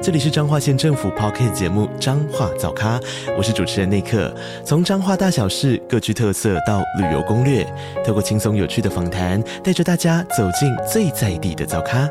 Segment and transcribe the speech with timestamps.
[0.00, 3.00] 这里是彰化县政府 p o c k t 节目《彰化早咖》，
[3.36, 4.32] 我是主持人内克。
[4.64, 7.64] 从彰化大小事各具特色到旅游攻略，
[8.06, 12.08] 透过轻松有趣的访谈，带着大家走进最在地的早咖。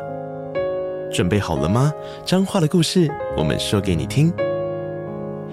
[1.10, 1.90] 准备好了吗？
[2.26, 4.30] 彰化的故事，我们说给你听。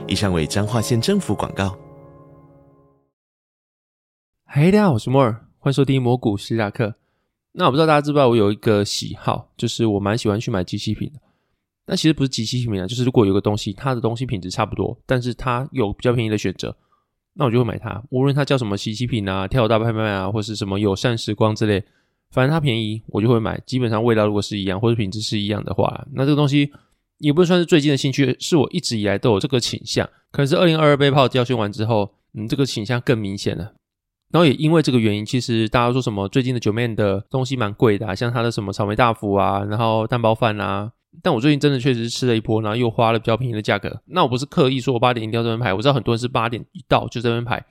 [0.05, 1.73] 以上为彰化县政府广告。
[4.43, 6.95] 嗨，大家好，我是莫尔，欢迎收听蘑菇史达克。
[7.53, 11.19] 那我不知道大家知不知道，我有一个喜好，就是我蛮喜欢去买机器品的。
[11.87, 16.75] 那其实不是极其品啊，就是如果有个东西，它的东西品质差不多，但是它有比较便宜的选择，
[17.33, 18.03] 那我就会买它。
[18.09, 21.83] 无论它叫什么奇奇品啊、跳大拍卖啊，或是什么友善时光之类，
[22.31, 23.61] 反正它便宜，我就会买。
[23.67, 26.71] 基本上味道如果是一样，或者品质是一样的话，那这个东西
[27.19, 30.09] 也不算是最近的兴趣，是我一直以来都有这个倾向。
[30.31, 33.73] 可是二零二二杯炮教训完之后，嗯，这个倾向更明显了。
[34.31, 40.91] 然后也因为这个原因，其实大家说什么最近的九面的东西蛮贵的，像它的什么草莓大福啊，然后蛋包饭啊。
[41.21, 44.01] 但我最近真的确实是吃了一波，然后又花了比较便宜的价格。
[44.05, 47.63] 那我不是刻意说我八点一定要这边排，我知道很多人是八点一到就这边排。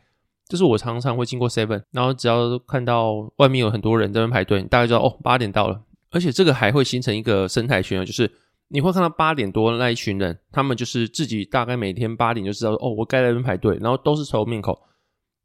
[0.47, 5.81] 就是我常常会经过 Seven，然后只要看到外面有很多人在那边排队，大概知道哦八点到了。
[6.11, 8.31] 而且这个还会形成一个生态圈啊，就是
[8.69, 14.79] 你会看到八点多那一群人，他们就是自己大概每天八点就知道哦我该在那边排队，然后都是愁面口。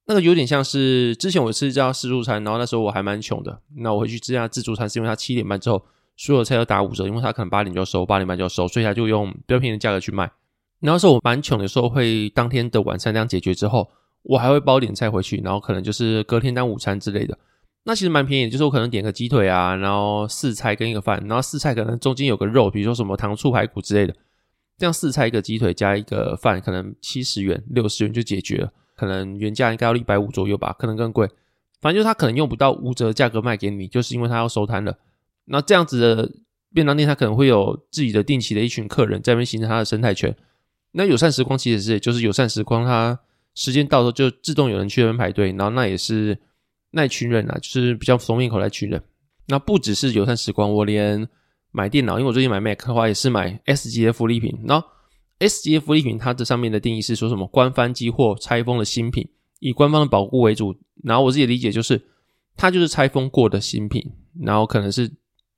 [0.05, 5.81] 那个有点像是之前我吃一家自助餐，然后那时候我还蛮穷的，那我回去吃下自助餐是因为他七点半之后。
[6.19, 10.29] 所有菜都打五折，因为他可能八点就收，八点半就收，所以他就用比较便宜的价格去卖。
[10.81, 13.89] 然后是我蛮穷的时候，会当天的晚餐这样解决之后，
[14.23, 17.39] 我还会包点菜回去，然后可能就是隔天当午餐之类的。
[17.85, 24.13] 那其实蛮便宜，就是我可能点个鸡腿啊，然后四菜跟一个饭，然后四菜可能中间有个肉，比如说什么糖醋排骨之类的，
[24.77, 28.69] 这样四菜一个鸡腿加一个饭，可能七十元、六十元就解决了。
[28.93, 31.25] 可能原价应该要一百五左右吧，可能更贵。
[31.79, 34.97] 反正就是他可能用不到五折价格卖给你，就是因为他要收摊了。
[35.49, 36.31] 那这样子的
[36.73, 40.35] 便当店，它可能会有自己的定期的一群客人在那边形成它的生态圈。
[40.91, 43.19] 那友善时光其实是，就是友善时光，它
[43.55, 46.37] 时间到时候就自动有人去那边排队，然后那也是
[46.91, 49.01] 那一群人啊，就是比较熟面口那群人。
[49.47, 51.27] 那不只是友善时光，我连
[51.71, 54.55] 买电脑，因为我最近买 Mac 的话，也是买 S 级的福利品。
[54.67, 54.87] 然后
[55.39, 57.47] S 级的福利品，它这上面的定义是说什么？
[57.47, 59.27] 官方机或拆封的新品，
[59.59, 60.75] 以官方的保护为主。
[61.03, 61.99] 然后我自己理解就是，
[62.55, 64.11] 它就是拆封过的新品，
[64.41, 65.11] 然后可能是。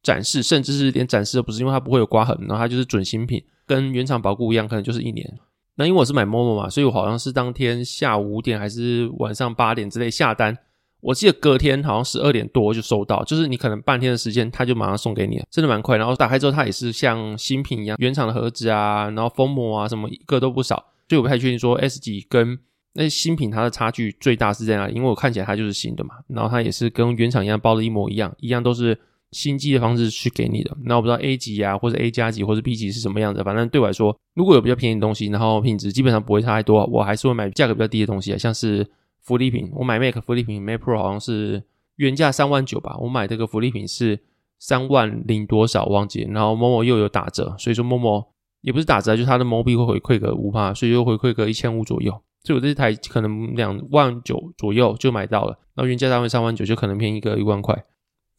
[0.04, 5.38] 展示，甚至是连展示都不是，因为它不会有刮痕，然后它就是准新品，跟原厂保固一样，可能就是一年。
[5.76, 10.56] 那因为我是买 MOMO 嘛，所以我好像是当天下午五点还是晚上八点之类下单，
[11.00, 15.98] 我记得隔天好像十二点多就收到，就是你可能半天的时间，他就马上送给你，真的蛮快。
[15.98, 20.76] 然后打开之后，它也是像新品一样，原厂的盒子啊，然后封膜啊什么一个都不少，
[21.08, 22.60] 所以我不太确定说 S 级跟
[22.94, 29.00] 那新品它的差距最大是在哪里，因为我看起来它就是新的嘛，然后它也是跟原厂一样包的一模一样，一样都是。
[29.32, 33.42] 新机的方式去给你的，那我不知道 A 级啊，或者 A 加级，或者 B 级是什么样子。
[33.44, 38.86] 反正对我来说，如果有比较便宜的东西，然后品质基本上不会差太多，我还是会买价格比较低的东西啊，像是
[39.22, 39.70] 福利品。
[39.74, 41.64] 我买 Mac 福利品 Mac Pro 好像是
[41.96, 44.20] 原价三万九吧，我买这个福利品是
[44.60, 48.26] 三万零多少忘记，然后某某又有打折，所以说某某
[48.62, 52.12] 也不是打折，就是它的某币会回馈个五帕，所以就回馈个一千五左右。
[52.44, 57.86] 所以我这台可能两万九左右就买到了，然后原价大概三万九，就可能便宜个一万块。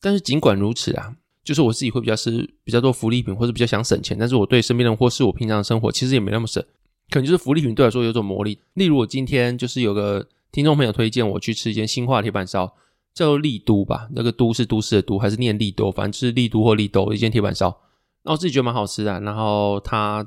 [0.02, 4.14] 但是尽管如此啊，就是我自己会比较是比较多福利品，或者比较想省钱。
[4.18, 6.62] 但是我对身边人或是我平常的生活，其实也没那么省。
[7.08, 8.58] 可能就是福利品对来说有种魔力。
[8.74, 12.66] 例如我今天就是有个听众朋友推荐我去吃一间新化铁板烧，
[13.14, 17.80] 叫做丽都吧，那个都是都市的都，还是念丽都，反正就是丽都或丽都一间铁板烧。
[18.24, 20.26] 那我自己觉得蛮好吃的，然后它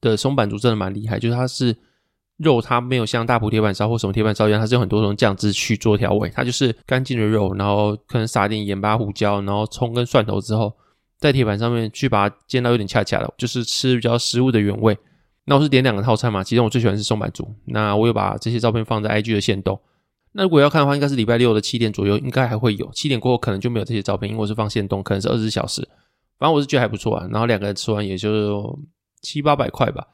[0.00, 1.76] 的松板竹真的蛮厉害，就是它是。
[2.38, 6.30] 肉它没有像大埔铁板烧或什么铁板烧一样，它是有很多种酱汁去做调味。
[6.34, 10.72] 它就是干净的肉，然后可能撒点盐巴、胡椒，然后葱跟蒜头之后，
[11.18, 14.96] 在铁板上面去把它煎到有点恰恰的，就是吃比较食物的原味。
[15.44, 17.48] 那我是点两个套餐嘛，其中我最喜欢是松板猪。
[17.66, 19.80] 那我有把这些照片放在 IG 的线动。
[20.32, 22.90] 那如果要看的话，应该是礼拜六的七点左右，应该还会有。
[22.92, 25.86] 七点过后可能就没有这些照片，因为我是放线动，可能是二十四小时。
[26.38, 27.28] 反正我是觉得还不错啊。
[27.30, 28.78] 然后两个人吃完也就
[29.20, 30.06] 七八百块吧。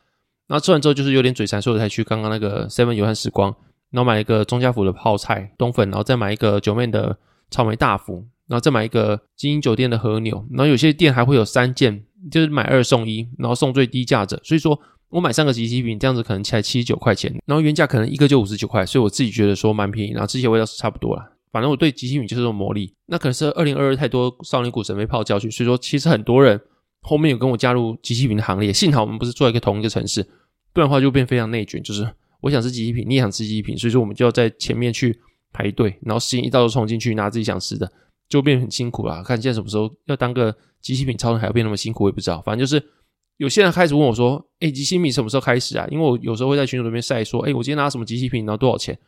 [0.49, 3.55] 然后吃完之后就是有点嘴馋，所以才去刚刚那个 Seven 友善时光，
[3.91, 7.17] 然后买一个钟家福的泡菜冬粉，然后再买一个九妹的
[7.51, 10.45] 草莓大福，然后再买一个精英酒店的和牛。
[10.51, 14.41] 然后有些店还会有三件，就是买二送一，然后送最低价者。
[14.43, 14.79] 所以说
[15.11, 20.13] 我买三个集齐品，这样子可能才七十九块钱，然后原价可能一个就五十九块，所以我自己觉得说蛮便宜。
[20.13, 21.31] 然后吃起来味道是差不多啦。
[21.53, 22.95] 反正我对即期品就是这种魔力。
[23.07, 26.61] 那可能是二零二二太多少年股神被泡教训，所以说其实很多人
[27.03, 28.73] 后面有跟我加入即期品的行列。
[28.73, 30.23] 幸好我们不是住在一个同一个城市，
[30.73, 31.83] 不然的话就变非常内卷。
[31.83, 32.09] 就是
[32.41, 35.19] 我想吃即期品，你也想吃即期品，所以说我们就要在前面去
[35.53, 37.91] 排队，然后时间一到就冲进去拿自己想吃的，
[38.29, 39.23] 就变很辛苦了。
[39.23, 42.41] 看现在什么时候要当个即期品超人还要变那么辛苦，我也不知道。
[42.43, 42.85] 反正就是
[43.39, 48.99] 有些人开始问我说：“哎，即期品什么时候开始啊？”因为我有时候会在群组里面晒说：“哎，我今天拿什么即期品，然后多少钱？”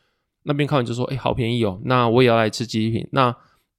[0.42, 3.06] 那边看完就说：“哎，好便宜哦！”那我也要来吃即期品。
[3.12, 3.34] 那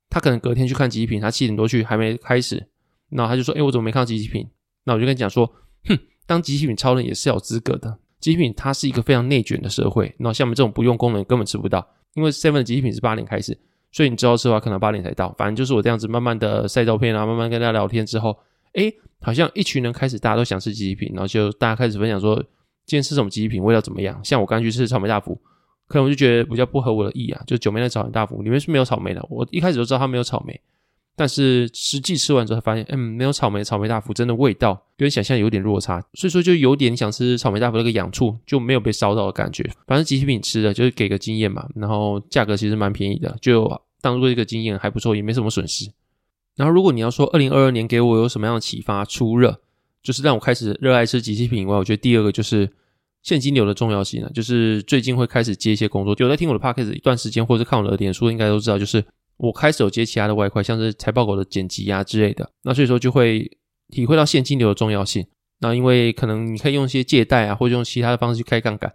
[0.10, 2.68] 他可能隔天去看即期品，他七点多去还没开始，
[3.12, 4.48] 那他就说：“哎，我怎么没看到即期品？”
[4.86, 5.46] 那我就跟你讲说
[5.88, 7.98] ：“哼，当即期品超人也是有资格的。
[8.20, 11.88] 即期品它是一个非常内卷的社会，那像我们这种不用功能根本吃不到。
[12.14, 13.58] 因为 Seven 的即期品是八点开始，
[13.92, 15.34] 所以你知道吃的话可能八点才到。
[15.38, 18.38] 反正就是我这样子慢慢的晒照片啊，慢慢跟大家聊天之后，
[18.74, 18.92] 哎，
[19.22, 22.36] 好像一群人开始大家都想吃即期品，然后就大家开始分享说
[22.86, 24.20] 今天吃什么即期品，味道怎么样？
[24.24, 25.40] 像我刚去吃草莓大福。”
[25.88, 29.22] 可能我就觉得比较不合我的意啊，就九妹的草莓大福里面是没有草莓的。
[29.30, 30.58] 我一开始就知道它没有草莓，
[31.22, 39.62] 但是实际吃完之后发现，嗯，没有草莓，草莓大福真的味道跟想象有点落差，所以说就有点想吃草莓大福那个痒处就没有被烧到的感觉。
[39.86, 45.92] 反正集体品吃的就是给个经验嘛，然后价格其实蛮便宜的，就当做一个经验还不错，也没什么损失。
[46.56, 49.62] 然后如果你要说二零二二年给我有什么样的启发，出热
[50.02, 52.68] 就是让我开始热爱吃集体品以外，我觉得第二个就是。
[53.24, 56.16] 现金流的重要性呢，就是最近会开始接一些工作。
[56.18, 59.06] 有在听我的 podcast 一段时间，或者看我的脸书，应该都知道，就是
[59.38, 62.52] 我开始有接其他的外快，像是财报狗的剪辑啊之类的。
[62.64, 63.50] 那所以说就会
[63.90, 65.26] 体会到现金流的重要性。
[65.60, 68.92] 那因为可能你可以用一些借贷啊，或者用其他的方式去开杠杆，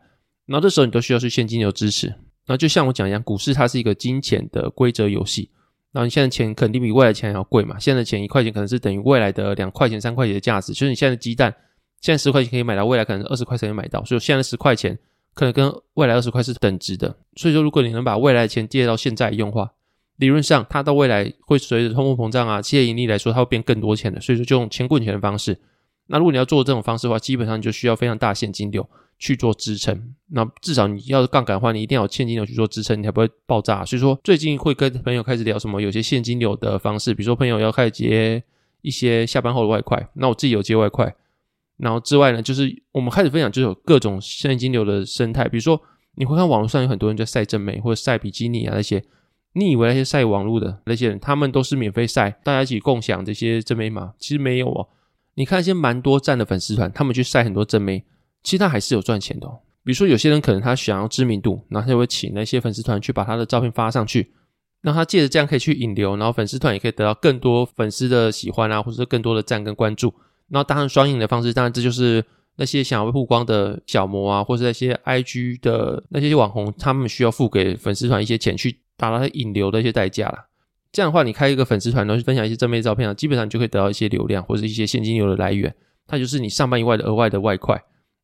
[0.47, 2.15] 然后这时候你都需要是现金流支持。
[2.47, 5.51] 那就像我讲一样，股市它是一个金钱的规则游戏。
[5.93, 7.79] 那你现在钱肯定比未来钱要贵嘛？
[7.79, 10.73] 现在的钱一块钱可能是等于未来的两块钱、三块钱的价值。
[10.73, 11.55] 就是你现在的鸡蛋。
[12.03, 14.97] 现在十块钱可以买到，未来可能二十块钱能买到，所以现在十块钱
[15.35, 17.17] 可能跟未来二十块是等值的。
[17.37, 19.73] 所以说，如果你能把未来的钱借到现在用的话，
[20.17, 24.21] 理论上它到未来会随着通货膨胀啊、企业盈利来说，它会变更多钱的。
[24.21, 25.59] 所以说，就用钱滚钱的方式。
[26.07, 30.15] 那如果你要做这种方式的话，基本上就需要非常大现金流去做支撑。
[30.29, 33.85] 那至少你要杠杆的话，你一定要有现金流去做支撑，你才不会爆炸。
[33.85, 38.43] 所以说，最近会跟朋友开始聊什么，有些现金流的方式，比如说朋友要开始接
[38.83, 41.15] 一些下班后的外快，那我自己有接外快。
[41.79, 45.49] 然后之外呢，就是我们开始分享，就有各种现金流的生态。
[45.49, 45.79] 比如说，
[46.15, 49.03] 你会看网络上有很多人在晒正美或者晒比基尼啊那些，
[49.59, 54.13] 你以为那些晒网络的那些人，他们都是免费晒，大家一起共享这些真美吗？
[54.19, 54.87] 其实没有哦。
[55.35, 58.05] 你看一些蛮多赞的粉丝团，他们去晒很多真美，
[58.43, 59.49] 其实他还是有赚钱的。
[59.83, 64.31] 比如说，有些人可能他想要知名度，然后他会请那些粉丝团去把他的照片发上去，
[64.83, 70.13] 那他借着这样可以去引流，然后粉丝团也可以得到更多粉丝的喜欢啊，或者是更多的赞跟关注。
[70.51, 72.23] 然后当然双赢的方式，当然这就是
[72.57, 80.47] 那些想要曝光的小模啊，或是那些 IG 的那些网红，他们需要付给粉丝团一些钱去达到引流的一些代价啦。
[80.93, 85.75] 这样的话，你开一个粉丝团，然后去分享一些正面照片啊，基本上就可以得到一些流量或者一些现金流的来源。
[86.07, 87.75] 它就是你上班以外的额外的外快。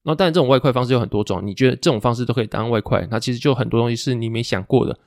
[0.05, 4.99] 然后当然这种外快方式有很多种，你觉得这种方式都可以当外快，那其实就很多东西是你没想过的，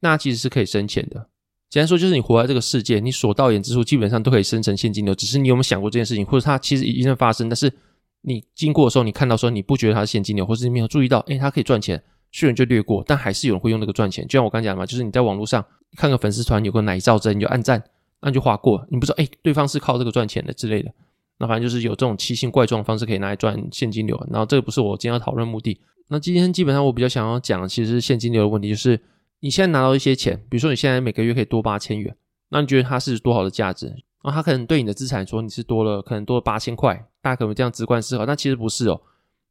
[0.00, 1.28] 那其实是可以生钱的。
[1.70, 5.14] 简单说，就是你活在这个世界，你所到眼之处基本上都可以生成现金流。
[5.14, 7.72] 只是你有没有想过这件事情，或者它其实已经在发生，但是
[8.20, 14.26] 你经过的时候，你看到说你不觉得它是现金流，或者你没有注意到，诶，它可以赚钱，虽然就略过，但还是有人会用那个赚钱。
[14.26, 15.64] 就像我刚讲的嘛，就是你在网络上
[15.96, 17.82] 看个粉丝团有个奶罩针，你就按赞，
[18.20, 20.90] 那就划过，你不知道诶，对方是靠这个赚钱的之类的。
[21.38, 24.16] 那反正就是有这种奇形怪状的方式可以拿来赚现金流。
[24.30, 25.80] 然后这个不是我今天要讨论目的。
[26.08, 29.00] 那今天基本上我比较想要讲，其实是现金流的问题，就是
[29.40, 32.14] 你现在拿到一些钱，比如说你现在每个月可以多八千元。
[32.48, 33.86] 那你觉得它是多好的价值？
[34.22, 39.00] 然后它可能对你的资产说你是多了，可能多了八千块，大家可能这样直观思考，但其实不是哦。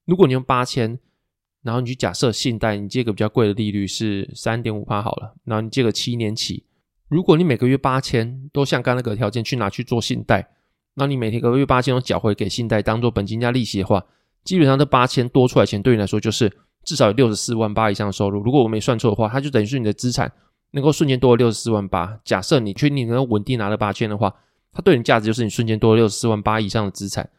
[0.05, 0.97] 如果你用八千，
[1.63, 6.63] 然后你去假设信贷，你借个比较贵的利率是三点五趴好了，然后你借个七年期，
[7.08, 10.50] 如果你每个月八千都像刚那个条件去拿去做信贷，
[10.96, 14.03] 那你每天个月八千都缴回给信贷当做本金加利息的话，
[14.44, 16.51] 基本上这八千多出来钱对你来说就是
[16.84, 18.41] 至少有六十四万八以上的收入。
[18.41, 20.32] 如果我没算错的话，它就等于是你的资产。
[20.74, 22.18] 能够瞬间多了六十四万八。
[22.24, 24.34] 假设你确定能够稳定拿了八千的话，
[24.72, 27.30] 它对你价值就是你瞬间多了六十四万八以上的资产。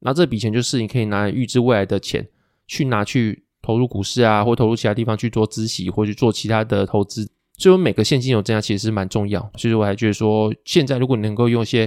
[0.00, 2.26] 那这笔钱就是你可以拿来预支未来的钱，
[2.66, 7.28] 去拿去投入股市啊，或投入其他地方去做资息，或去做其他的投资。
[7.58, 9.50] 所以每个现金流增加其实蛮重要。
[9.56, 11.86] 所以我还觉得说，现在如果你能够用一些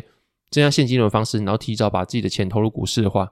[0.51, 3.31] 增加现金流的方式，然后提早把自己的钱投入股市的话，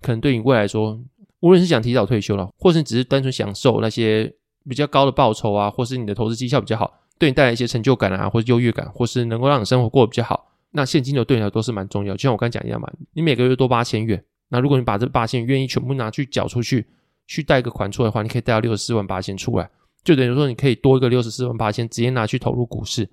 [0.00, 1.00] 可能对你未来说，
[1.40, 4.32] 无论是想提早退休了，或是只是单纯享受那些
[4.68, 6.92] 比较高的报酬啊，或是你的投资绩效比较好。
[7.18, 12.14] 对你带来一些成就感啊，或者优越感，或是能够让你生活过得比较好，那现金流对你来说是蛮重要。
[12.14, 16.86] 就像我刚讲一样嘛，你每个月多八千元，那如果你把这八千愿意全部拿去缴出去，
[17.30, 19.70] 去贷个款出来的话，你可以贷到六十四万八千出来。
[20.02, 23.08] 就等于说你可以多一个六十四万八千，直接拿去投入股市。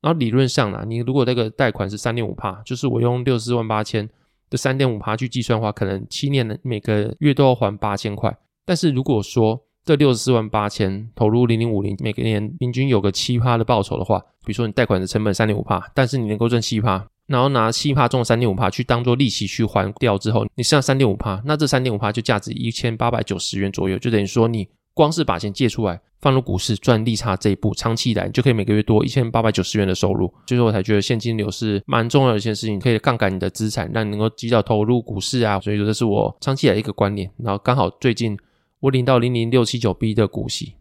[0.00, 4.08] 然后理论上呢，你如果那个贷款是三点五帕，就是我用六十四万八千
[4.48, 8.34] 的三点五帕去计算的话，可能七年的每个月都要还八千块。
[8.64, 24.68] 但是如果说这六十四万八千投入零零五零，每个年平均有个七趴的报酬的话，比如说你贷款的成本三点五帕，但是你能够赚七趴，然后拿七趴中三点五帕去当做利息去还掉之后，你剩下三点五帕，那这三点五帕就价值一千八百九十元左右，就等于说你。
[24.94, 30.26] 光是把钱借出来放入股市赚利差这一步，长期以来你就可以每个月多一千八百九十元的收入。
[30.48, 35.60] 所以说我才觉得现金流是蛮重要的一件事情，可以杠杆你的资产，让你能够及早投入股市啊。
[35.60, 37.30] 所以说这是我长期以来一个观念。
[37.36, 38.36] 然后刚好最近
[38.80, 40.72] 我领到零零六七九 B 的股息，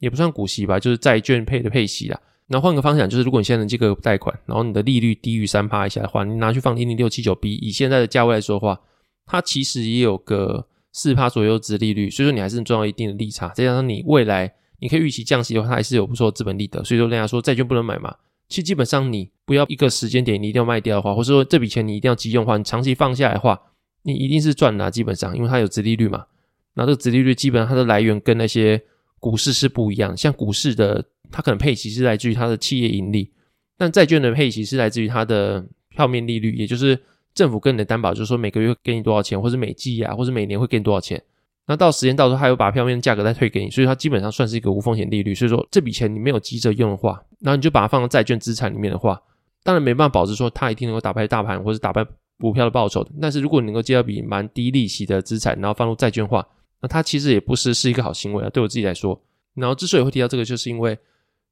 [0.00, 2.20] 也不算股息吧，就是债券配的配息啦。
[2.48, 8.80] 那换个方向，就是如果你现在能借个贷款，然后你的利率低于三趴以下的话，你拿去放零零六七九 B，以现在的价位来说的话，
[9.26, 10.66] 它其实也有个。
[10.94, 13.48] 四趴左右值利率，所以说你还是能赚到一定的利差。
[13.54, 16.84] 再加上你未来你可以预期降息的话，它还是有不错的资本利得。
[16.84, 18.14] 所以说，人家说债券不能买嘛，
[18.46, 23.58] 其实基本上你不要一个时间点你一定要卖掉的话，或者说这笔钱你一定要急用的话，你长期放下来的话，
[24.02, 24.90] 你一定是赚的。
[24.90, 26.26] 基本上，因为它有值利率嘛，
[26.74, 28.78] 那这个值利率基本上它的来源跟那些
[29.18, 30.14] 股市是不一样。
[30.14, 33.28] 像股市的，它可能配息是来自于它的企业盈利，
[33.76, 36.96] 但债券的配息是来自于它的票面利率，也就是。
[37.34, 41.18] 政府跟你的担保就是说每个月会给你多少钱，或者每季啊，或者每年会给你多少钱。
[41.66, 45.34] 那到时间到时候，还有把票面价格再退给你，所以它基本上算是一个无风险利率。
[45.34, 49.18] 所以说这笔钱你没有急着用的话，然后你就把它放到债券资产里面的话，
[49.62, 52.04] 当然没办法保证说它一定能够打败大盘或者打败
[52.38, 53.02] 股票的报酬。
[53.18, 56.46] 但是如果你能够借到笔蛮低利息的资产，然后放入债券化，
[56.82, 58.50] 那它其实也不是是一个好行为啊。
[58.50, 59.18] 对我自己来说，
[59.54, 60.98] 然后之所以会提到这个，就是因为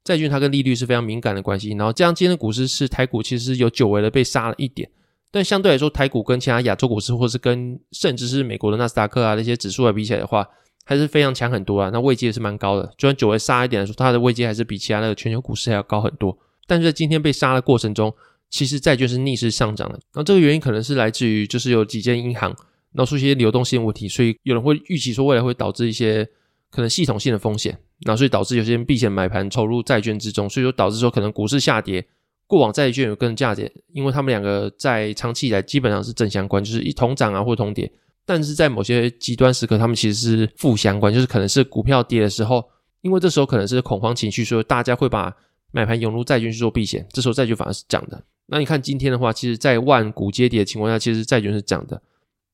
[0.03, 1.71] 债券它跟利率是非常敏感的关系。
[1.71, 4.89] 然后这样今天的股市是台股其实有久违的被杀了一点。
[5.33, 10.45] 但相对来说，台股跟其他亚洲股市，或是跟甚至是美国的纳斯达克啊那些指数来比起来的话，
[10.83, 11.89] 还是非常强很多啊。
[11.93, 16.37] 那位阶也是蛮高的，就算久违杀一点来说，它的位阶还是比其他的全球股市还要高很多。
[16.67, 18.13] 但是在今天被杀的过程中，
[18.49, 19.97] 其实债券是逆势上涨的。
[20.13, 22.53] 那这个原因可能是来自于就是有几间银行
[22.91, 26.27] 闹出一些流动性问题，所以有人会预期说未来会导致一些
[26.69, 32.05] 可能系统性的风险，然后所以导致有些人避险买盘筹入债券之中，所以说导致说可能股市下跌。
[32.47, 37.89] 过往债券有更价跌，因为他们两个在长期以来基本上是正相关，就是一同涨啊或同跌。
[38.25, 42.61] 但是在某些极端时刻，他们其实是负相关，就是可能是股票跌的时候，
[43.03, 45.33] 因为这时候可能是恐慌情绪，所以大家会把
[45.71, 48.21] 买盘涌入债券去做避险，这时候债券反而是涨的。
[48.47, 52.01] 那你看今天的话，其实，在万股接跌的情况下，其实债券是涨的。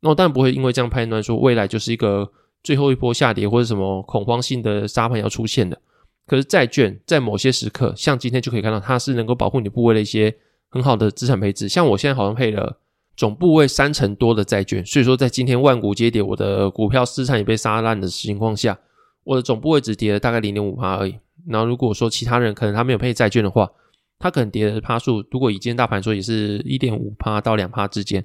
[0.02, 2.32] 那我当然不会因为这样判断说未来就是一个
[2.68, 5.82] 最后一波下跌或者什么恐慌性的沙盘要出现的。
[6.26, 10.36] 可是债券在某些时刻，像今天就可以看到，它是能够保护你部位的一些
[10.68, 11.70] 很好的资产配置。
[11.70, 12.78] 像我现在好像配了
[13.16, 18.78] 总部位三成多的债券，所以说在今天万股接跌，我的股票资产也被杀烂的情况下，
[19.24, 21.18] 我的总部位只跌了大概零点五趴而已。
[21.48, 23.72] 然后如果说其他人可能他没有配债券的话，
[24.20, 28.22] 他可能跌的趴数，如果以今天大盘说也是一点五趴到两趴之间。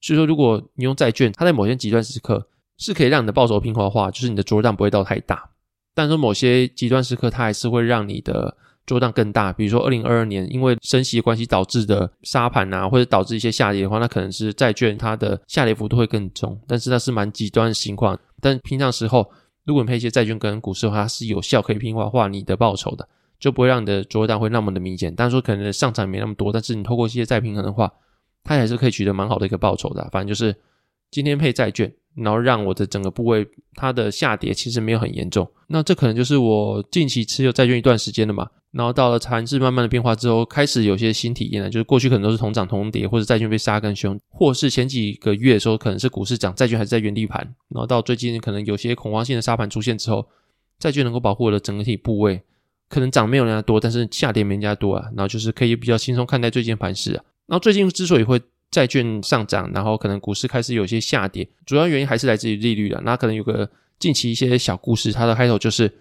[0.00, 5.50] 所以说如果你用债券，它在某些极端时刻是可以让你的报酬平滑化，就是你的着量不会到太大。
[5.94, 9.52] 但是某些极端时刻，它还是会让你的波荡更大。
[9.52, 16.58] 比如说，二零二二年因为升息的关系导致的沙盘啊，或者导致一些下跌的话，那可能是债券它的下跌幅度会更重。
[16.66, 18.18] 但是那是蛮极端的情况。
[18.40, 19.30] 但平常时候，
[19.64, 23.06] 如果你配一些债券跟股市的话，它是有效可以平滑化你的报酬的，
[23.38, 25.14] 就不会让你的波荡会那么的明显。
[25.14, 27.92] 但是说可能上涨没那么多，但是你透过一些再平衡的话，
[28.42, 30.08] 它还是可以取得蛮好的一个报酬的。
[30.10, 30.56] 反正就是
[31.10, 31.92] 今天配债券。
[32.14, 38.48] 然后让我的整个部位它的下跌其实没有很严重，那这可能就是我近期持有债券一段时间了嘛。
[38.70, 47.40] 然后到了盘势慢慢的变化之后，开始有些新体验了，就是过去可能都是同涨同跌，或者债券被杀更凶，或是前几个月的时候可能是股市涨，债券还是在原地盘。
[47.68, 50.26] 然后到最近可能有些恐慌性的杀盘出现之后，
[50.78, 52.40] 债券能够保护我的整体部位，
[52.88, 55.04] 可能涨没有人家多，但是下跌没人家多啊。
[55.16, 57.24] 然后就是可以比较轻松看待最近盘势啊。
[57.46, 58.40] 然后最近之所以会。
[58.72, 63.00] 债券上涨，然后可能股市开始有些下跌，主要原因还是来自于利率的。
[63.04, 65.92] 那可能有个近期一些小故事，它的开头就是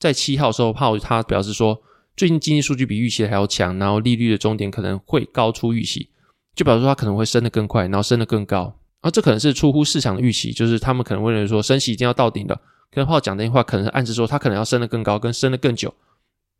[0.00, 1.80] 在七号时候，炮他表示说，
[2.16, 6.08] 最近经济数据比预期还要强，然后利率的终点可能会高出预期，
[6.56, 8.74] 就表示说它可能会升得更快，然后升得更高。
[9.02, 12.58] 而这可能是出乎市场的预期，就是他们可能为了说升息一定要到顶的，
[12.90, 15.94] 跟炮讲这些话，可能暗示说它可能要升得更高，跟升得更久。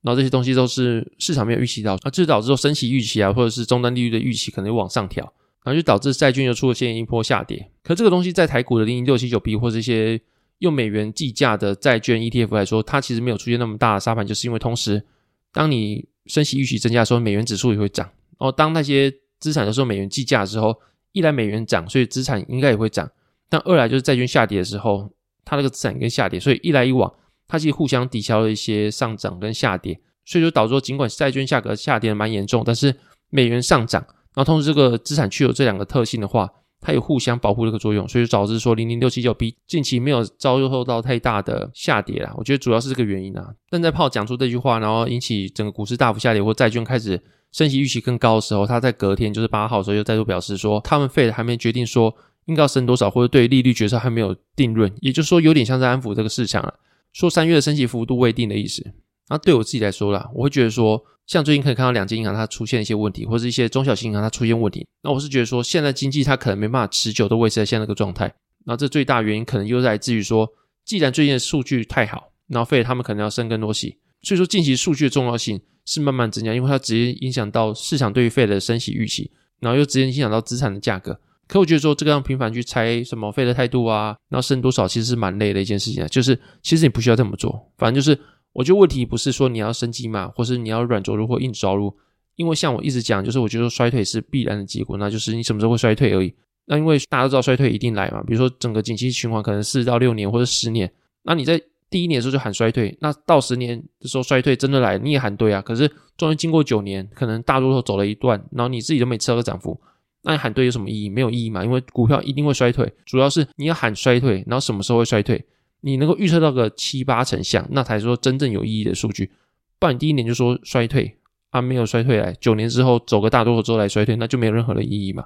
[0.03, 5.33] 然后这些东西都是市场没有预期到，啊，这就导致说升息预期啊，或者是终端利率的预期可能往上调。
[5.65, 7.71] 然后就导致债券又出现一波下跌。
[7.83, 10.19] 可这个东西在台股的零零六七九 B 或者一些
[10.61, 15.05] 用美元计价的债券 ETF 来说，它其实没有出现那么大的沙盘，就是因为同时，
[15.53, 18.07] 当你升息预期增加的时候，美元指数也会涨；
[18.39, 20.75] 然后当那些资产都是用美元计价的时候，
[21.13, 23.07] 一来美元涨，所以资产应该也会涨；
[23.51, 25.11] 但二来就是债券下跌的时候，
[25.45, 27.13] 它那个资产跟下跌，所以一来一往，
[27.49, 32.95] 它其实互相抵消了一些上涨跟下跌，所以说导致说尽管债券价格下跌的蛮严重，但是
[33.31, 34.01] 美元上涨，
[34.35, 36.49] 然后同时这个资产具有这两个特性的话。
[36.81, 42.33] 它有互相保护这个作用，所以导致说零零六七九 B 近期没有遭受到太大的下跌啦。
[42.37, 43.53] 我觉得主要是这个原因啊。
[43.69, 52.15] 但在炮讲出这句话，然后引起整个股市大幅下跌，或债券开始升息预期更高的时候，他在隔天就是八号的时候又再度表示说，他们费还没决定说
[52.45, 56.73] 应该要升多少，或者对利率决策还没有定论，也就是说有点像在安抚这个市场了，
[57.13, 58.95] 说三月的升息幅度未定的意思。
[59.29, 61.05] 那对我自己来说啦，我会觉得说。
[61.29, 68.35] 像最近可以看到两间银行它出现一些问题，或者一些中小型银行它出现问题，那我是觉得说现在经济它可能没办法持久都维持在现在这个状态。
[68.65, 70.49] 那这最大原因可能又来自于说，
[70.87, 81.21] 既然最近的数据太好，然后费他们可能要升更多息，所以说近期数据的重要性是慢慢增加，因为它直接影响到市场对于费的升息预期，然后又直接影响到资产的价格。
[81.49, 86.07] 可我觉得说这个样频繁去猜什么费的态度啊，然后升多少，其实是蛮累的一件事情。
[86.07, 88.17] 就是其实你不需要这么做，反正就是。
[88.55, 91.95] 我觉得问题不是说你要升级嘛，或是你要软着陆或硬着陆，
[92.35, 96.35] 因为像我一直讲，就是我觉得衰退是必然的结果，那就是你什么时候会衰退而已。
[96.65, 100.91] 那因为大家都知道衰退一定来嘛，比如说整个景气循环可能四到六年或者十年，
[101.23, 105.63] 那你在第一年的时候就喊衰退，那到十年的时候衰退真的来，你也喊对啊。
[105.63, 109.79] 可是终于经过九年，可能大多数走了一段，然后你自己都没吃到个涨幅，
[110.23, 111.09] 那你喊对有什么意义？
[111.09, 115.45] 没有意义嘛，因为股票一定会衰退，主要是你要喊衰退，然后什么时候会衰退？
[115.81, 119.31] 你能够预测到个七八成像，那才是说真正有意义的数据。
[119.79, 121.17] 不然第一年就说衰退
[121.51, 125.25] 啊，没有衰退来，九年之后走个大多头之后来衰退，那就没有任何的意义嘛。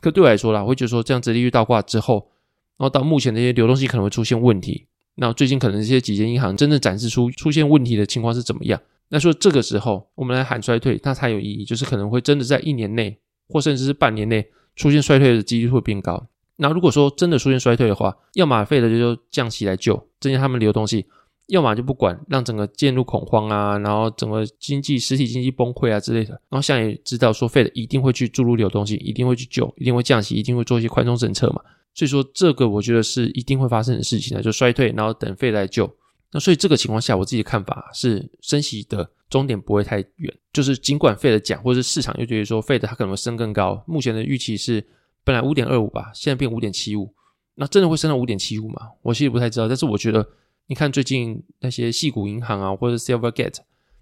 [0.00, 2.30] 可对我来说啦，我会觉得说这样子利率倒挂之后，
[2.78, 4.86] 然后到目前这些流动性可能会出现问题。
[5.16, 8.80] 那最近可能这些几间银行真正展示出出现问题的情况是怎么样？
[9.10, 13.18] 那说这个时候我们来喊衰退，那才有意义，就是可能会真的在一年内
[13.50, 16.26] 或甚至是半年内出现衰退的几率会变高。
[16.56, 21.02] 那如果说真的出现衰退的话，要么费的就降息来救，增加他们流动性；
[21.48, 26.32] 要么就不管，让整个陷入恐慌啊，然后整个经济实体经济崩溃啊之类的。
[26.50, 31.62] 然后现在也知道说费的一定会去注入流动性，一定会去救，一定会降息，一定会做一些宽松政策嘛。
[31.94, 35.90] 所以说这个我觉得是一定会发生的事情呢，就衰退，然后等费来救。
[36.32, 44.84] 那所以这个情况下，我自己的看法是升息的终点不会太远，就是尽管费的讲，或者是市场又觉得说费的它可能会升更高，目前的预期是。
[45.22, 47.14] 本来五点二五吧，现在变五点七五，
[47.54, 48.88] 那真的会升到五点七五吗？
[49.02, 50.26] 我其实不太知道，但是我觉得，
[50.66, 53.58] 你看最近那些细股银行啊，或者 Silvergate，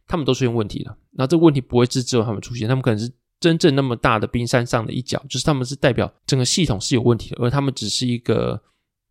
[0.07, 0.97] 他们都出现问题了。
[1.11, 3.11] 那这个问题不会是只有他们出现，他们可能是
[3.41, 8.63] 真正那么大的冰山上的一角，就是他们是代表整个系统是有问题的，而他们只是一个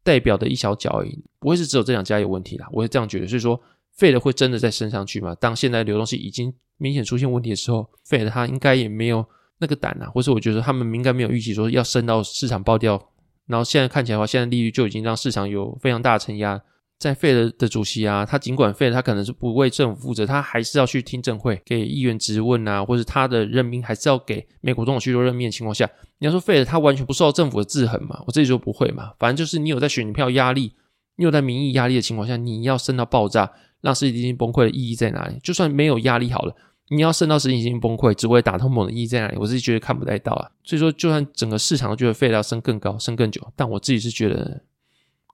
[0.02, 2.70] 代表的一小角而已，不会是只有这两家有问题啦。
[2.72, 3.62] 我会这样觉得，所以说
[3.98, 5.36] 费的会真的再升上去吗？
[5.40, 9.26] 当现在流动性已经明显出现问题的时候，费的它应该也没有。
[9.60, 13.10] 那个胆啊，或是我觉得他们应该没有预期说要升到市场爆掉，
[13.48, 16.62] 然后现在看起来的话，现在利率就已经让市场有非常大的承压。
[17.00, 28.22] 在费的的主席啊，他尽管费他可能是不为政府负责，他还是要去听证会，给议员质问啊，或者他的任命还是要给美国总统去做任命的情况下，你要说费的他完全不受到政府的制衡嘛？
[28.28, 30.74] 我这里说不会嘛，反正就是你有在选票压力，
[31.18, 33.52] 你有在民意压力的情况下，你要升到爆炸，
[33.82, 35.38] 让实体经济崩溃的意义在哪里？
[35.44, 36.56] 就算没有压力好了。
[36.90, 39.38] 你要升到实体经济崩溃，只为打通某的意义在哪里？
[39.38, 40.50] 我自己觉得看不太到啊。
[40.64, 44.62] 所以说，就算整个市场都觉得废料升更高、升更久，但我自己是觉得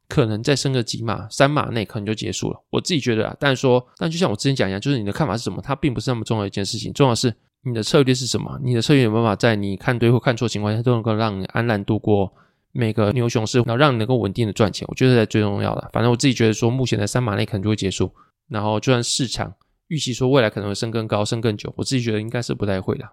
[0.08, 2.60] 可能再升个几码、三码内可能就结束了。
[2.72, 6.92] 我自己觉得啊，但是说，但就像我之前讲一样，就是你的看法是什么，它并不是那么重要一件事情。
[6.92, 12.34] 重要的是你的策略是什么，你的策略有办法在你看对或看错情况下，都能够让你安然度过
[12.74, 14.86] 每个牛熊市，然后让你能够稳定的赚钱。
[14.90, 15.90] 我觉得才最重要的。
[15.94, 18.12] 反正我自己觉得说，目前的三马内可能就会结束。
[18.50, 19.54] 然后，就算市场。
[19.90, 23.08] 预期说未来可能会升更高、升更久，我自己觉得应该是不太会的。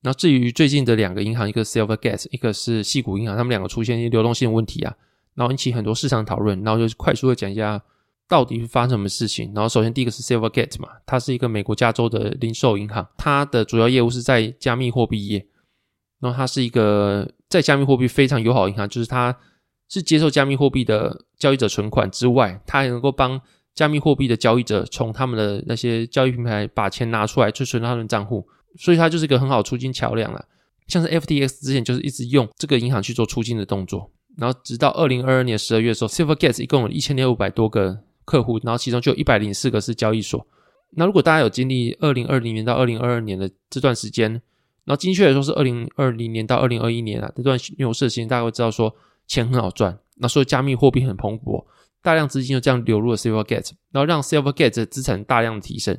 [0.00, 4.96] 那至于最近的两个银行，一个 Silvergate，一个是细谷银行，他们两个出现一些流动性问题啊，
[5.34, 6.62] 然后引起很多市场讨论。
[6.62, 7.82] 然后就快速的讲一下
[8.28, 9.52] 到底是发生什么事情。
[9.54, 15.44] 然后首先第一个是 Silvergate 嘛，它是一个美国加州的零售银行，它的主要业务是在加密货币业。
[16.22, 19.36] 然后它是一个在加密货币非常友好的银行，就是它
[19.90, 23.38] 是接受加密货币的交易者存款之外，它还能够帮。
[23.74, 30.44] 加密货币的交易者从他们的那些交易平台把钱拿出来，去存到他们账户，所以它就是一个很好出金桥梁了。
[30.88, 40.46] 像是 FTX 之前就是一直用这个银行去做出金的动作，然后直到二零二二年十二月的时候，Silvergate 一共有一千零五百多个客户，然后其中就有一百零四个是交易所。
[40.90, 44.42] 那如果大家有经历二零二零年到二零二二年的这段时间，
[44.84, 48.94] 然后精确来说是二零二零年到二零二一年啊这段牛市时间，大家会知道说
[49.26, 51.64] 钱很好赚，那所以加密货币很蓬勃。
[52.02, 55.96] 大量资金就这样流入了 Silvergate，然后让 Silvergate 的资产大量的提升。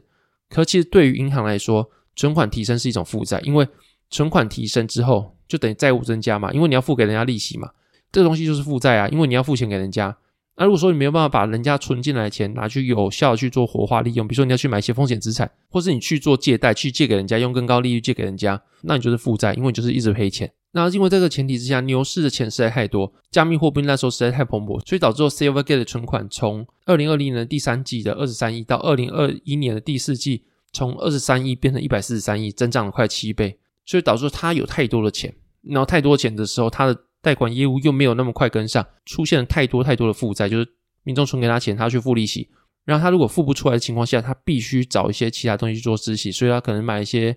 [0.50, 3.66] 可其实对于银行来说，存款提升是一种负债，因为
[4.10, 7.72] 存款提升之后就等于债务增加嘛，因为你要付给人家利息嘛，
[8.12, 10.16] 这个东西就是负债啊，因为你要付钱给人家，
[10.56, 20.52] 那如果说你没有办法把人家存进来的钱拿去有效的去做活化利用，比如说你要去买一些风险资产，或是你去做借贷去借给人家，用更高利率借给人家，那你就是负债，因为你就是一直赔钱。
[20.74, 33.58] 那因为这个前提之下，牛市的钱实在太多，加密货币那时候实在太蓬勃，所以导致 Silvergate 的存款从二零二零年的第三季的二十三亿到二零二一年的第四季，从二十三亿变成一百四十三亿，增长了快七倍。
[33.86, 40.68] 所以导致他有太多的钱，然后太多钱的时候，他的贷款业务又没有那么快跟上，出现了太多太多的负债，就是
[41.04, 42.50] 民众存给他钱，他去付利息，
[42.84, 47.36] 然后他如果付不出来的情况下，他必须找一些其他东西去做支息，所以他可能买一些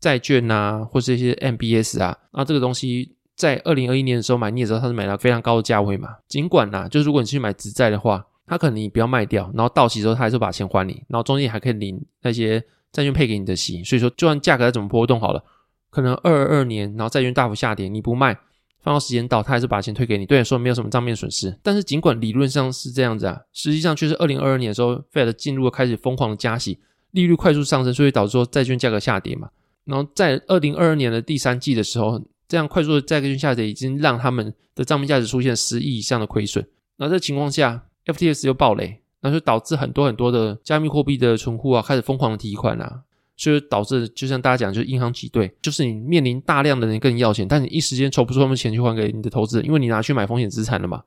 [0.00, 6.16] 债券啊，或是一些 MBS 啊，那这个东西在二零二一年的时候买，你也知道他是买到非常高的价位嘛。
[6.26, 15.44] 尽管呐，就是如果你去买直债的话，他可能你不要卖掉，然后到期之后他还是把钱还你，然后中间还可以领那些债券配给你的息，所以说就算价格再怎么波动好了，
[15.90, 18.36] 可能二二年，然后债券大幅下跌，你不卖。
[18.82, 21.58] 放到时间到，他还是把钱退给你，对你说没有什么账面损失。
[21.62, 26.78] 但是尽管理论上是这样子啊，实际上却是二零二二年的时候，Fed 进入了开始疯狂的加息，
[27.10, 29.48] 利率快速上升，所以导致说债券价格下跌嘛。
[29.84, 36.66] 然后在二零二二年的第三季的时候，这样快速的债券下跌已经让他们的账面价值出现十亿以上的亏损。
[36.96, 43.02] 那这情况下，FTS 又暴雷，那就导致很多很多的加密货币的存户啊开始疯狂的提款啊。
[43.38, 51.04] 所以导致，就像大家讲，就是银行挤兑，就是你面临大量的人跟你要钱，但你一时间筹不出他们钱去还给你的投资人，因为你拿去买风险资产了嘛。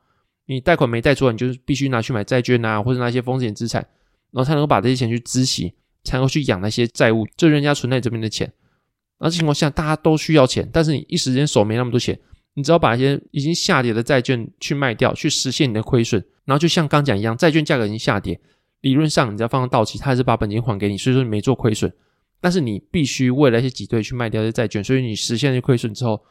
[0.47, 3.85] 你贷款没贷出来，你就是必须拿去买债券啊，或者拿一些风险资产，
[4.31, 5.73] 然后才能够把这些钱去支息，
[6.05, 8.51] 才能够去养那些债务，就人家存在这边的钱。
[9.19, 12.17] 那情况下，大家都需要钱，但是你一时间手没那么多钱，
[12.53, 16.23] 你只要把一些已经下跌的债券去卖掉，去实现你的亏损。
[16.45, 18.39] 然后就像刚讲一样，债券价格已经下跌，
[18.81, 21.91] 理论上你只要放到到期，他还是把本金还给你，所以说你没做亏损。
[22.41, 26.21] 但是你必须为了一些挤兑去卖掉这些债券，所以你实现了亏损之后，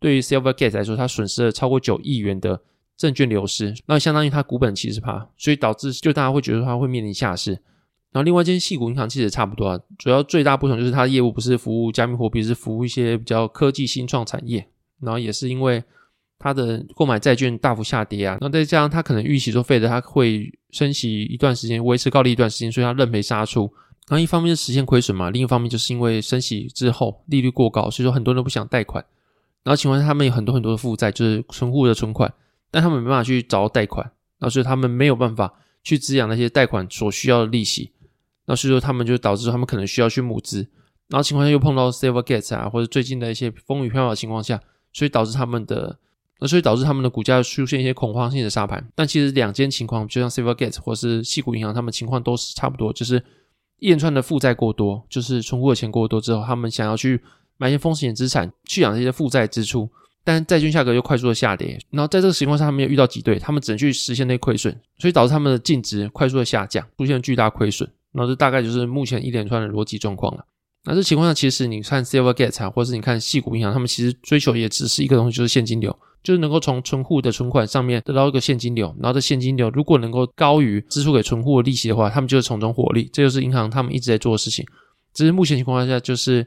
[0.00, 2.60] 对于 Silvergate 来说，它损失了超过九亿元的
[2.96, 7.52] 证券流失，那相当于它股本七十趴，所以导致就大家会觉得它会面临下市。
[8.12, 14.66] 然后另外一间细股银行其实也差不多啊，主要最大不同就是它的业务不是服务加密货币，是服务一些比较科技新创产业。
[15.00, 15.82] 然后也是因为
[16.38, 23.72] 它的购买债券大幅下跌啊，那再加上它可能预期说费的它会升息一段时间，维持高利一段时间，所以它认赔杀出。
[24.08, 29.04] 然后一方面是实现亏损嘛，另一方面就是因为升息之后利率过高，所以说很多人都不想贷款。
[29.62, 32.32] 然后情况下他们有很多很多的负债，就是存户的存款，
[32.70, 34.04] 但他们没办法去找到贷款，
[34.38, 35.52] 然后所以他们没有办法
[35.84, 37.92] 去滋养那些贷款所需要的利息。
[38.46, 40.66] 那所以说他们就导致他们可能需要去募资。
[41.08, 44.60] 然后情况下又碰到 Silvergate 啊，或者最近的一些风雨飘摇的情况下，
[44.92, 45.98] 所以导致他们的，
[46.40, 48.90] 那所以导致他们的股价出现一些恐慌性的杀盘。
[48.94, 53.22] 但其实两间情况，就像 Silvergate 或是细谷银行，他们情况都是差不多，就是。
[53.80, 57.20] 一连串的负债过多，就是存户的钱过多之后，他们想要去
[57.56, 59.88] 买一些风险资产去养这些负债支出，
[60.22, 67.90] 但债券价格又快速的下跌，然后在这个情况下，他们又遇到挤兑，他们只能去实现那亏损，所以导致他们的净值快速的下降，出现巨大亏损。
[68.12, 70.44] 然后这大概就是目前一连串的逻辑状况了。
[70.84, 75.96] 那这情况下，其实你看 Silvergate 啊，或是你看细股银行，他们其实追求也只是一个东西，就是现金流。
[76.22, 83.08] 就是能够从存户的存款上面得到一个现金流，然后这现金流如果能够高于支出给存户的利息的话，他们就是从中获利。
[83.12, 84.64] 这就是银行他们一直在做的事情。
[85.14, 86.46] 只是目前情况下，就是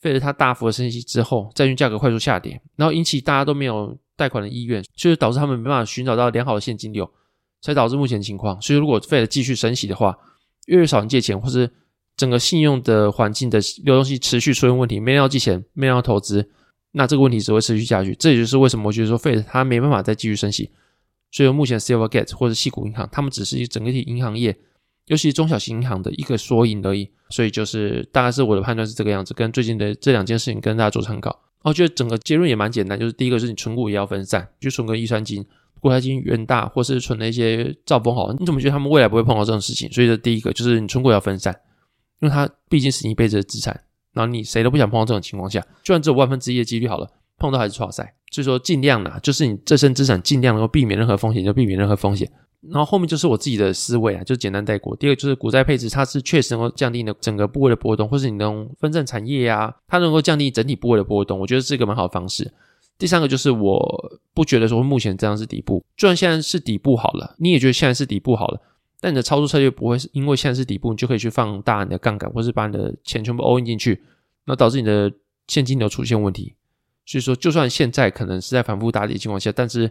[0.00, 7.10] 费了它大幅的升息之后，债券价格快速下跌，然后引起大家都没有贷款的意愿，所以导致他们没办法寻找到良好的现金流，
[7.62, 8.60] 才导致目前情况。
[8.60, 10.16] 所以如果费了继续升息的话，
[10.66, 11.70] 越越少人借钱，或是
[12.16, 16.50] 整个信用的环境的流动性持续出现问题，没人要借钱，没人要投资。
[16.98, 20.70] 那这个问题只会持续下去，这也就是为什么我觉得说，Fed 它没办法再继续升息。
[21.30, 24.56] 所以目前 Silvergate 或者细谷银行，他们只是一整个体银行业，
[25.04, 27.10] 尤其是中小型银行的一个缩影而已。
[27.28, 31.38] 所以就是大概是我的判断是这个样子，跟最近的这两件事情跟大家做参考。
[31.62, 35.44] 我觉得整个结论也蛮简单，就是第一个是你存股也要分散，就存个易算金、
[35.80, 39.92] 国泰金、元大，或是存了一些兆丰好，你怎么觉得他们未来不会碰到这种事情？
[39.92, 41.54] 所以这第一个就是你存股要分散，
[42.20, 43.78] 因为它毕竟是你一辈子的资产。
[44.16, 48.14] 然后你谁都不想碰到这种情况下，就算只有万分之一的几率好了，碰到还是错赛。
[48.32, 52.26] 所以说尽量啦，就是你这身资产尽量能够避免任何风险，就避免任何风险。
[52.70, 54.96] 然后后面就是我自己的思维啊，就简单带过。
[54.96, 62.50] 第二个就是股债配置，它是确实能够降低你的整个部位的波动，或是你能分散产业呀，它能够降低整体部位的波动，我觉得是一个蛮好的方式。
[62.98, 68.60] 第三个就是我不觉得说目前这样是底部，就算现在是底部好了，你也觉得现在是底部好了。
[69.00, 74.02] 但你的操作策略不会是因为现在是底部，你就可以去放大你的杠杆，或是把你的钱全部 all in 进去，
[74.46, 75.12] 那导致你的
[75.48, 76.54] 现金流出现问题。
[77.04, 79.90] 所以说，就算现在可能是在反复打底的情况下，但是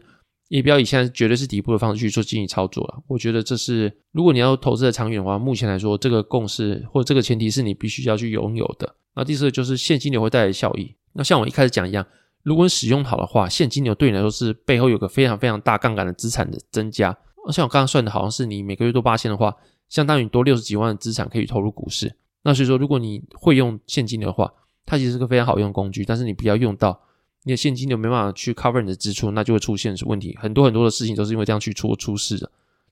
[0.50, 3.02] 也不要以现在绝对是底部的方式去做进行操作了。
[3.08, 8.96] 我觉得这是如果你要投资的长远的话，目前来说这个共识或者这个前提是你必须要去拥有的。
[9.16, 10.94] 那第四个就是现金流会带来效益。
[11.14, 12.06] 那像我一开始讲一样，
[12.44, 17.18] 如果你使用好的话，现金流对你来说是背后有个非常非常大杠杆的资产的增加。
[17.46, 19.56] 而像我刚刚算的，好像是你每个月多八千的话，
[19.88, 22.16] 相当于多六十几万的资产可以投入股市。
[22.44, 24.52] 那所以说，如果你会用现金流的话，
[24.86, 26.04] 它其实是个非常好用的工具。
[26.04, 27.00] 但是你不要用到
[27.44, 30.36] 你的现金流没办法去 cover 你的支出，那就会出现问题。
[30.40, 32.52] 很多很多的事情都是因为这样去出出事的。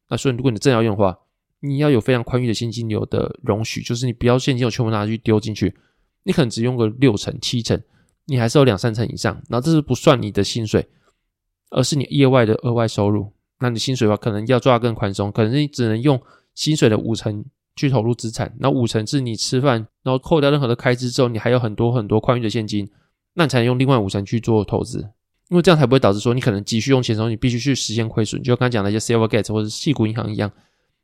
[0.09, 1.17] 那所以，如果你真要用的话，
[1.59, 5.73] 你要有非常宽裕的现金流的容许，就是你不要现金流全部拿去丢进去，
[6.23, 7.81] 你可能只用个六成七成，
[8.25, 9.33] 你还是有两三成以上。
[9.49, 10.87] 然后这是不算你的薪水，
[11.71, 13.31] 而是你业外的额外收入。
[13.63, 16.21] 那你薪水的话，可能要抓更宽松，可能你只能用
[16.53, 17.45] 薪水的五成
[17.77, 22.91] 去投入资产，那五成是你吃饭，然后扣掉任何的开支之后，你还有很多很多宽裕的现金，
[23.35, 24.99] 那你才能用另外五成去做投资，
[25.47, 28.43] 因为这样才不会导致说你可能急需用钱的时候，你必须去实现亏损。
[28.43, 30.51] 就刚刚讲的一些 Silvergate 或者细谷银行一样，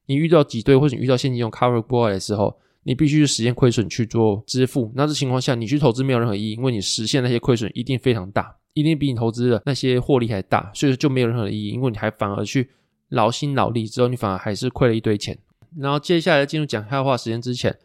[0.07, 4.91] 你遇到挤兑或者你遇到现金用 cover boy 的时候，你必须去实现亏损去做支付。
[4.95, 8.57] 那这情况下，你去投资没有任何意义，因为你实现那些亏损一定非常大。
[8.73, 12.69] 一定比你投资的那些获利还大，所以说就没有任何的意义，因为你还反而去
[13.09, 15.37] 劳心劳力之后，你反而还是亏了一堆钱。
[15.77, 17.77] 然后接下来进入讲笑话时间之前，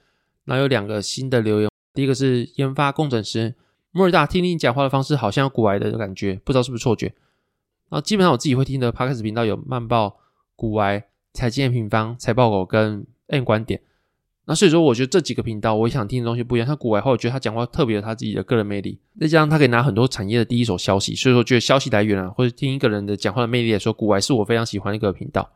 [0.45, 3.55] 那有两个新的留言，第一个是研发工程师
[3.91, 7.07] 莫尔大，听你讲话的方式好像古癌的感觉，不知道是不是错觉。
[7.89, 10.17] 然后基本上我自己会听的 p 克斯频道有慢报、
[10.57, 13.81] 古癌、财经平方、财报狗跟 N 观点。
[14.47, 16.67] 那所以说，我觉得这几个频道，我想听的东西不一样。
[16.67, 25.51] 像古外话，我觉得他讲话特别有他自己的个人魅力，再加上他可以拿很多产业的第一手消息，所以说觉得消息来源啊，或者听一个人的讲话的魅力来说，古外是我非常喜欢的一个频道。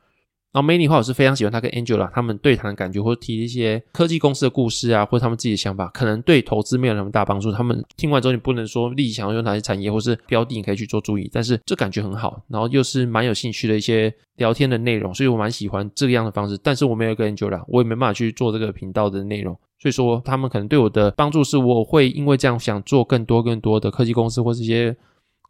[0.51, 7.53] 然后 Many 话，我是非常喜欢他跟 Angela 他们对谈的感觉，或者提一些科技公司的故事啊，或者他们自己的想法，可能对投资没有那么大帮助。
[7.53, 16.59] 他们听完之后，你不能说立即想要用哪些产业或是标的，你可以去做注意，但是这感觉很好，然后又是蛮有兴趣的一些聊天的内容，所以我蛮喜欢这样的方式。
[16.63, 24.97] 但是我没有跟 Angela，我也没办法去做这个频道的内容，所以说他们可能对我的帮助是，我会因为这样想做更多更多的科技公司或是一些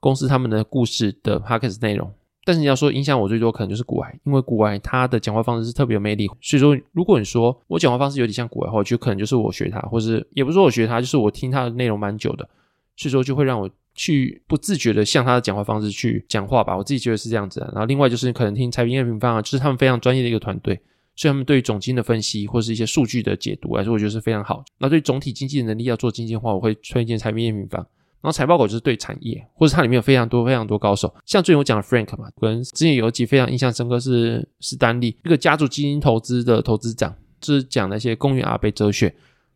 [0.01, 2.13] 公司他们的故事的 p o c k e t 内容。
[2.49, 6.27] 但是你要说影响我最多，可能就是古埃，因为古埃他的讲话方式是特别有魅力。
[6.41, 12.49] 所以说，如果你说我讲话方式有点像古埃的话，我觉得可能就是我学他，或是也不是说我学他，就是我听他的内容蛮久的，
[12.97, 16.75] 所以说就会让我去不自觉的向他的讲话方式去讲话吧。
[16.75, 17.61] 我自己觉得是这样子。
[17.75, 20.75] 然后另外就是可能听财经业平方啊，就是他们非常专业的一个团队，
[21.17, 24.65] 所以他们对于总金的分析或是一些数据的解读来说，我觉得是非常好。
[24.79, 27.87] 那对总体经济的能力要做精简化，我会推荐财经业平方。
[28.21, 39.15] 然后财报狗就是对产业，或者它里面有非常多非常多高手，像最近我讲的 Frank 嘛，跟之前有一集非常印象深刻是史丹利，一个家族基金投资的投资长，就是讲那些公园阿贝哲学。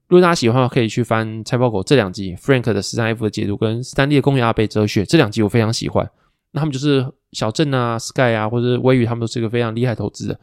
[0.09, 6.09] 如果大家喜欢的话，可以去翻财报狗这两集，Frank 的十三 F 的解读跟史丹利的公园阿贝哲学这两集我非常喜欢。
[6.53, 10.39] 那他们就是小镇啊、Sky 啊，或者微宇，他们都是一个非常厉害投资的。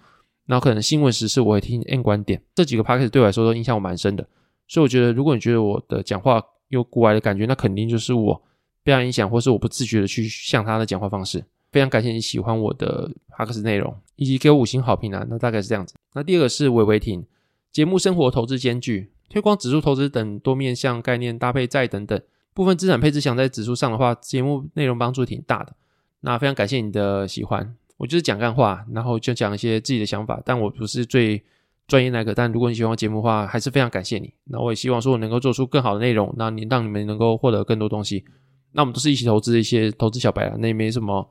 [0.47, 4.27] 然后可能新闻时事我会听 N 观点，这几个 p a c k a g e 对我来说都印象蛮深的。
[4.67, 8.41] 所以我觉得，如果你觉得我的讲话，有古怪的感觉，那肯定就是我
[8.83, 11.43] 被他影响，或是我不自觉的去像他的讲话方式。
[11.71, 15.23] 非常感谢你喜欢我的哈克斯内容，以及给我五星好评啊！
[15.29, 15.93] 那大概是这样子。
[16.15, 17.23] 那第二个是韦维婷
[17.71, 22.19] 节目，生活投资兼具，推广指数投资等多面向概念搭配债等等
[22.55, 25.75] 部分资产配置，想在指数上的话，节目内容帮助挺大的。
[26.21, 31.43] 那非常感谢你的喜欢，我就是讲干话，然后就讲一些自己的想法，但我不是最。
[31.89, 34.31] 专业那个，但如果你喜欢节目的话，还是非常感谢你。
[34.45, 38.23] 那我也希望说我能够做出更好的内容，那你让你们能够获得更多东西。
[38.71, 41.27] 那我们都是一起投资的一些投资小白啊，那也没什么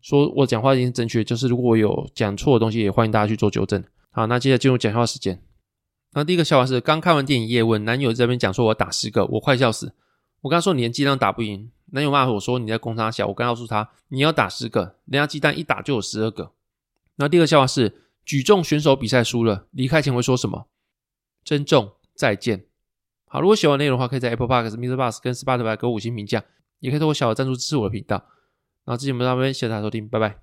[0.00, 1.24] 说我讲话一定正确。
[1.24, 3.82] 就是如果我有讲错的东西，也欢迎大家去做纠正。
[4.12, 5.42] 好，那接下来进入讲笑话时间。
[6.12, 9.92] 那第一个笑话是刚看完电影叶问男友在这边讲说我打十个，我快笑死。
[10.42, 13.26] 我跟他说你连鸡蛋打不赢，男友骂我说你在攻他小。
[13.26, 16.52] 我刚告诉他你要打十个，人家鸡蛋一打就有十二个。
[17.16, 18.04] 那第二个笑话是。
[18.28, 20.68] 举重选手比赛输了，离开前会说什么？
[21.42, 22.66] 珍重，再见。
[23.24, 24.96] 好，如果喜欢内容的话，可以在 Apple Park、Mr.
[24.96, 26.44] Bus 跟 Spotify 给我五星评价，
[26.80, 28.16] 也可以通过小额赞助支持我的频道。
[28.84, 30.42] 然后，之前我们到这边，谢谢大家收听，拜拜。